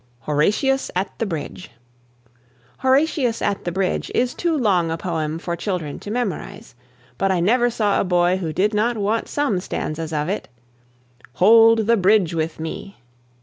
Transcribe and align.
HORATIUS 0.21 0.89
AT 0.95 1.13
THE 1.19 1.27
BRIDGE. 1.27 1.69
"Horatius 2.79 3.39
at 3.39 3.65
the 3.65 3.71
Bridge" 3.71 4.09
is 4.15 4.33
too 4.33 4.57
long 4.57 4.89
a 4.89 4.97
poem 4.97 5.37
for 5.37 5.55
children 5.55 5.99
to 5.99 6.09
memorise. 6.09 6.73
But 7.19 7.31
I 7.31 7.39
never 7.39 7.69
saw 7.69 8.01
a 8.01 8.03
boy 8.03 8.37
who 8.37 8.51
did 8.51 8.73
not 8.73 8.97
want 8.97 9.27
some 9.27 9.59
stanzas 9.59 10.11
of 10.11 10.27
it. 10.27 10.47
"Hold 11.33 11.85
the 11.85 11.97
bridge 11.97 12.33
with 12.33 12.59
me!" 12.59 12.97